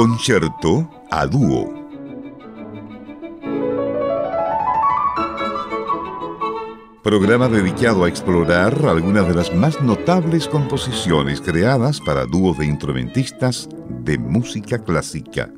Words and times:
Concierto 0.00 0.88
a 1.10 1.26
dúo. 1.26 1.74
Programa 7.02 7.48
dedicado 7.48 8.04
a 8.04 8.08
explorar 8.08 8.82
algunas 8.86 9.28
de 9.28 9.34
las 9.34 9.54
más 9.54 9.82
notables 9.82 10.48
composiciones 10.48 11.42
creadas 11.42 12.00
para 12.00 12.24
dúos 12.24 12.56
de 12.56 12.64
instrumentistas 12.64 13.68
de 13.90 14.16
música 14.16 14.82
clásica. 14.82 15.52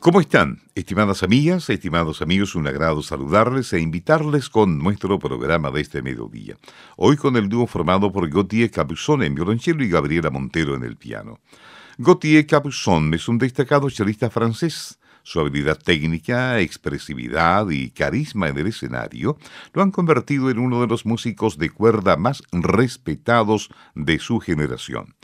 ¿Cómo 0.00 0.22
están? 0.22 0.62
Estimadas 0.74 1.22
amigas, 1.22 1.68
estimados 1.68 2.22
amigos, 2.22 2.54
un 2.54 2.66
agrado 2.66 3.02
saludarles 3.02 3.70
e 3.74 3.80
invitarles 3.80 4.48
con 4.48 4.78
nuestro 4.78 5.18
programa 5.18 5.70
de 5.70 5.82
este 5.82 6.00
mediodía. 6.00 6.56
Hoy 6.96 7.18
con 7.18 7.36
el 7.36 7.50
dúo 7.50 7.66
formado 7.66 8.10
por 8.10 8.26
Gautier 8.30 8.70
Capuçon 8.70 9.22
en 9.22 9.34
violonchelo 9.34 9.84
y 9.84 9.90
Gabriela 9.90 10.30
Montero 10.30 10.74
en 10.74 10.84
el 10.84 10.96
piano. 10.96 11.40
Gautier 11.98 12.46
Capuçon 12.46 13.12
es 13.12 13.28
un 13.28 13.36
destacado 13.36 13.90
chelista 13.90 14.30
francés. 14.30 14.98
Su 15.22 15.38
habilidad 15.38 15.78
técnica, 15.78 16.58
expresividad 16.60 17.68
y 17.68 17.90
carisma 17.90 18.48
en 18.48 18.56
el 18.56 18.68
escenario 18.68 19.36
lo 19.74 19.82
han 19.82 19.90
convertido 19.90 20.48
en 20.48 20.60
uno 20.60 20.80
de 20.80 20.86
los 20.86 21.04
músicos 21.04 21.58
de 21.58 21.68
cuerda 21.68 22.16
más 22.16 22.42
respetados 22.52 23.68
de 23.94 24.18
su 24.18 24.40
generación. 24.40 25.14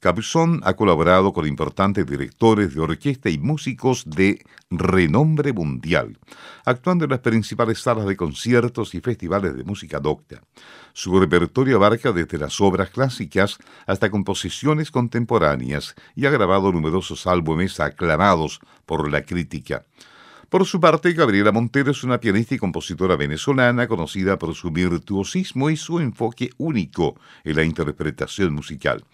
Capuçon 0.00 0.60
ha 0.64 0.74
colaborado 0.74 1.32
con 1.32 1.46
importantes 1.46 2.06
directores 2.06 2.74
de 2.74 2.80
orquesta 2.80 3.30
y 3.30 3.38
músicos 3.38 4.04
de 4.06 4.44
renombre 4.70 5.52
mundial, 5.52 6.18
actuando 6.64 7.04
en 7.04 7.10
las 7.10 7.20
principales 7.20 7.80
salas 7.80 8.06
de 8.06 8.16
conciertos 8.16 8.94
y 8.94 9.00
festivales 9.00 9.56
de 9.56 9.64
música 9.64 9.98
docta. 9.98 10.42
Su 10.92 11.18
repertorio 11.18 11.76
abarca 11.76 12.12
desde 12.12 12.38
las 12.38 12.60
obras 12.60 12.90
clásicas 12.90 13.58
hasta 13.86 14.10
composiciones 14.10 14.90
contemporáneas 14.90 15.94
y 16.14 16.26
ha 16.26 16.30
grabado 16.30 16.72
numerosos 16.72 17.26
álbumes 17.26 17.80
aclamados 17.80 18.60
por 18.84 19.10
la 19.10 19.22
crítica. 19.22 19.86
Por 20.48 20.64
su 20.64 20.78
parte, 20.78 21.12
Gabriela 21.12 21.50
Montero 21.50 21.90
es 21.90 22.04
una 22.04 22.20
pianista 22.20 22.54
y 22.54 22.58
compositora 22.58 23.16
venezolana 23.16 23.88
conocida 23.88 24.38
por 24.38 24.54
su 24.54 24.70
virtuosismo 24.70 25.70
y 25.70 25.76
su 25.76 25.98
enfoque 25.98 26.50
único 26.56 27.18
en 27.42 27.56
la 27.56 27.64
interpretación 27.64 28.54
musical. 28.54 29.04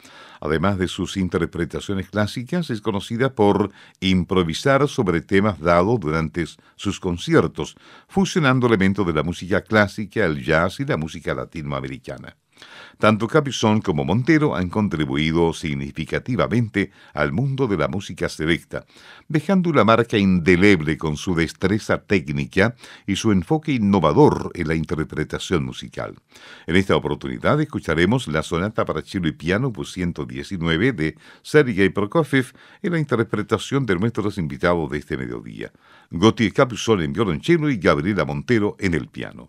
Además 0.45 0.77
de 0.77 0.89
sus 0.89 1.17
interpretaciones 1.17 2.11
clásicas, 2.11 2.69
es 2.71 2.81
conocida 2.81 3.33
por 3.33 3.71
improvisar 4.01 4.89
sobre 4.89 5.21
temas 5.21 5.61
dados 5.61 6.01
durante 6.01 6.45
sus 6.75 6.99
conciertos, 6.99 7.77
fusionando 8.09 8.67
elementos 8.67 9.07
de 9.07 9.13
la 9.13 9.23
música 9.23 9.61
clásica, 9.61 10.25
el 10.25 10.43
jazz 10.43 10.81
y 10.81 10.85
la 10.85 10.97
música 10.97 11.33
latinoamericana. 11.33 12.37
Tanto 13.03 13.27
Capizón 13.27 13.81
como 13.81 14.05
Montero 14.05 14.55
han 14.55 14.69
contribuido 14.69 15.53
significativamente 15.55 16.93
al 17.15 17.33
mundo 17.33 17.67
de 17.67 17.77
la 17.77 17.89
música 17.89 18.29
selecta, 18.29 18.87
dejando 19.27 19.71
una 19.71 19.83
marca 19.83 20.17
indeleble 20.17 20.97
con 20.97 21.17
su 21.17 21.35
destreza 21.35 22.01
técnica 22.05 22.77
y 23.05 23.17
su 23.17 23.33
enfoque 23.33 23.73
innovador 23.73 24.53
en 24.55 24.69
la 24.69 24.77
interpretación 24.77 25.65
musical. 25.65 26.15
En 26.69 26.77
esta 26.77 26.95
oportunidad 26.95 27.61
escucharemos 27.61 28.29
la 28.29 28.45
sonata 28.45 28.85
para 28.85 29.03
cello 29.03 29.27
y 29.27 29.33
piano 29.33 29.73
por 29.73 29.89
119 29.89 30.93
de 30.93 31.17
Sergei 31.43 31.89
Prokofiev 31.89 32.53
en 32.83 32.93
la 32.93 33.01
interpretación 33.01 33.85
de 33.85 33.97
nuestros 33.97 34.39
invitados 34.39 34.89
de 34.91 34.99
este 34.99 35.17
mediodía, 35.17 35.73
Gautier 36.13 36.53
Capuzón 36.53 37.03
en 37.03 37.13
violonchelo 37.13 37.69
y 37.69 37.79
Gabriela 37.79 38.25
Montero 38.25 38.77
en 38.79 38.95
el 38.95 39.09
piano. 39.09 39.49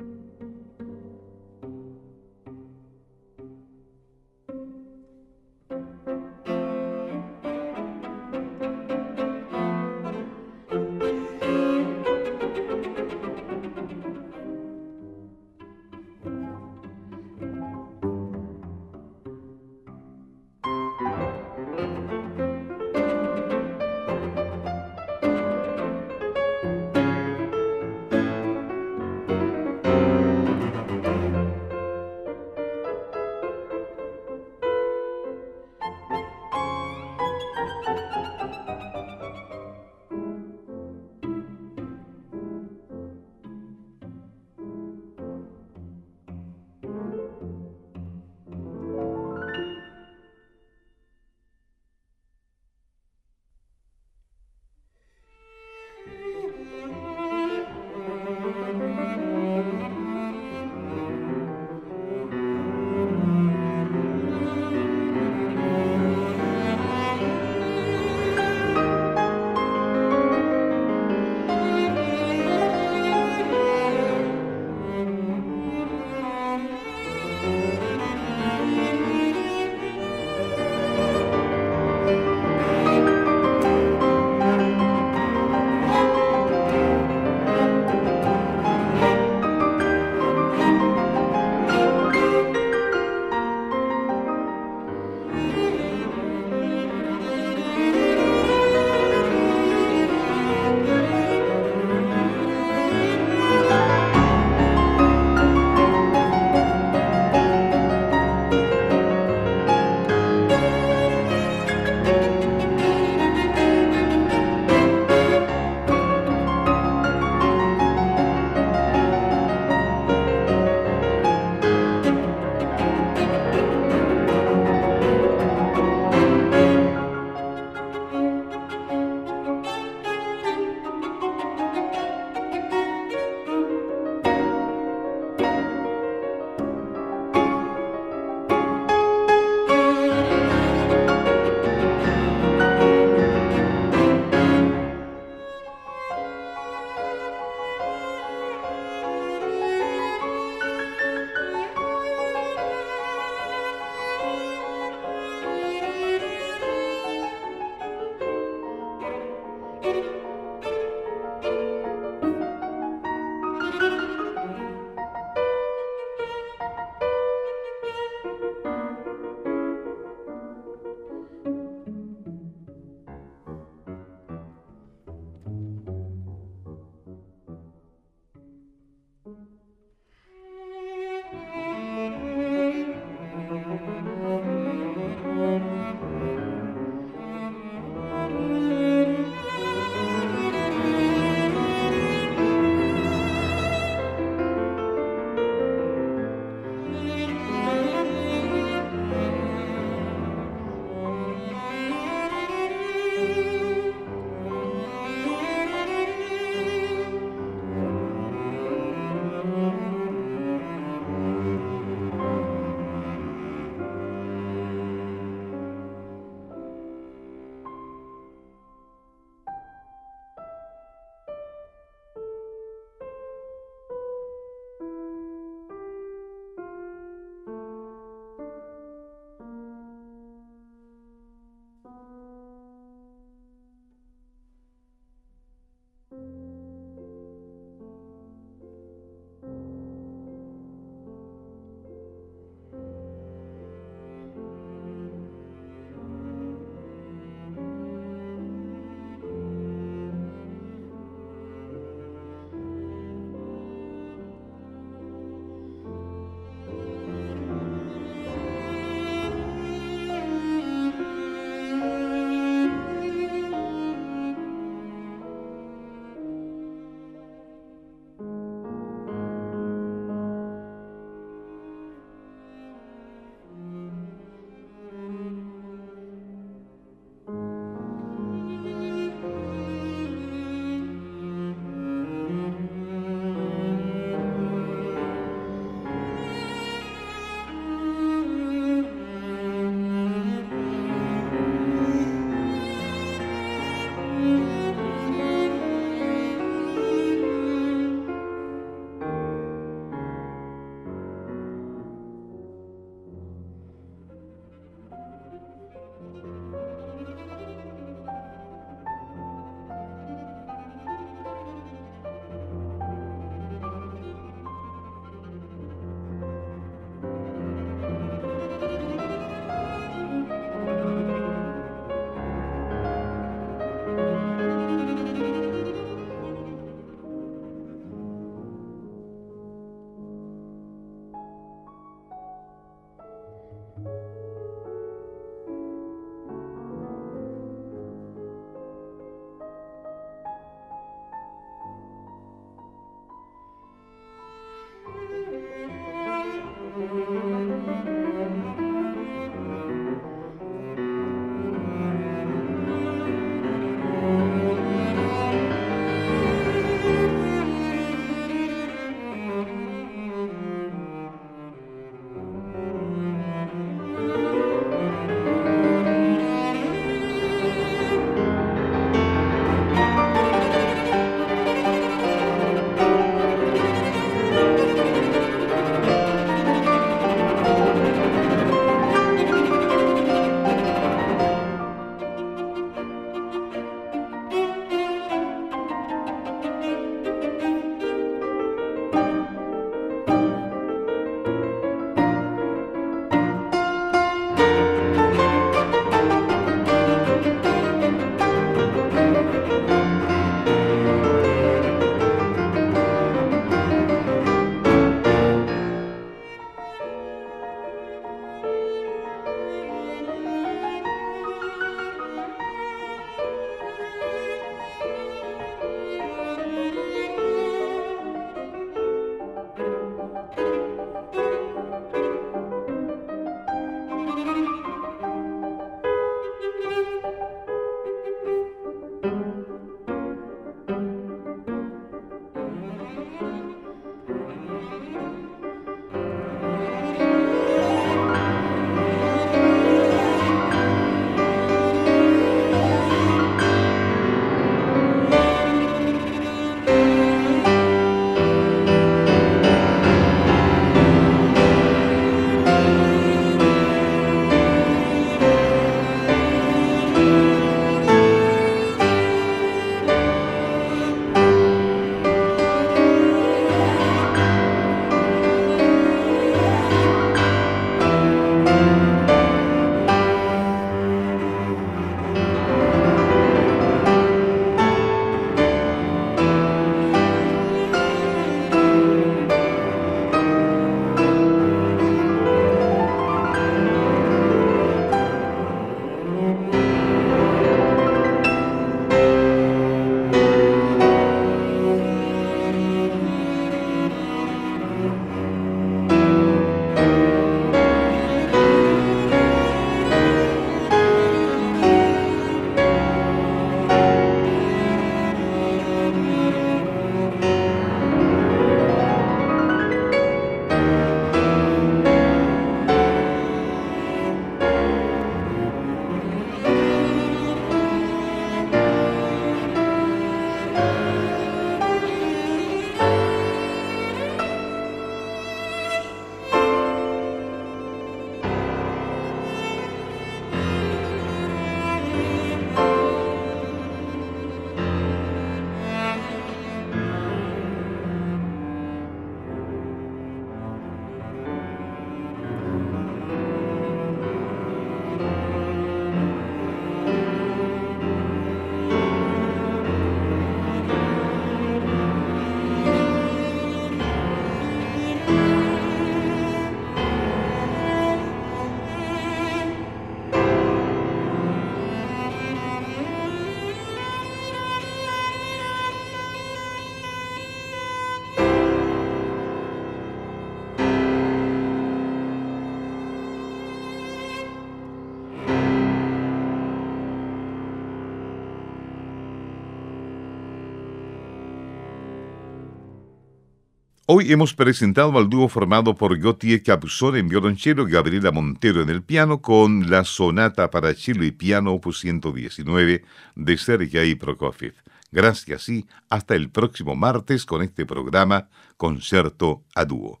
Hoy 583.92 584.12
hemos 584.12 584.34
presentado 584.34 584.96
al 584.96 585.10
dúo 585.10 585.28
formado 585.28 585.74
por 585.74 585.98
Gautier 585.98 586.44
Capuzón 586.44 586.94
en 586.94 587.08
violonchelo 587.08 587.66
Gabriela 587.66 588.12
Montero 588.12 588.62
en 588.62 588.68
el 588.68 588.84
piano 588.84 589.20
con 589.20 589.68
la 589.68 589.82
sonata 589.82 590.48
para 590.48 590.72
cello 590.74 591.02
y 591.02 591.10
piano 591.10 591.54
opus 591.54 591.80
119 591.80 592.84
de 593.16 593.36
Sergei 593.36 593.96
Prokofiev. 593.96 594.54
Gracias 594.92 595.48
y 595.48 595.66
hasta 595.88 596.14
el 596.14 596.30
próximo 596.30 596.76
martes 596.76 597.26
con 597.26 597.42
este 597.42 597.66
programa 597.66 598.28
Concierto 598.56 599.42
a 599.56 599.64
Dúo. 599.64 600.00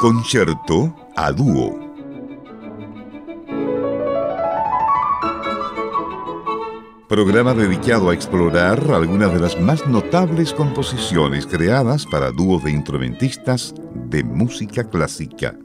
Concierto 0.00 0.96
a 1.14 1.30
Dúo. 1.30 1.85
Programa 7.08 7.54
dedicado 7.54 8.10
a 8.10 8.14
explorar 8.14 8.90
algunas 8.90 9.32
de 9.32 9.38
las 9.38 9.60
más 9.60 9.86
notables 9.86 10.52
composiciones 10.52 11.46
creadas 11.46 12.04
para 12.04 12.32
dúos 12.32 12.64
de 12.64 12.72
instrumentistas 12.72 13.72
de 13.94 14.24
música 14.24 14.82
clásica. 14.82 15.56